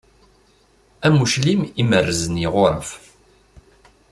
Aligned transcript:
Am 1.05 1.15
uclim 1.25 1.61
i 1.81 1.83
merzen 1.89 2.39
yiɣuraf. 2.41 2.89